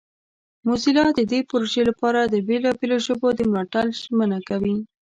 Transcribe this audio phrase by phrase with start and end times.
[0.65, 4.77] موزیلا د دې پروژې لپاره د بیلابیلو ژبو د ملاتړ ژمنه کوي.